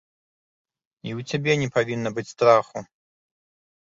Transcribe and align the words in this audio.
І 1.09 1.13
ў 1.17 1.27
цябе 1.29 1.53
не 1.65 1.69
павінна 1.75 2.09
быць 2.19 2.29
страху. 2.35 2.77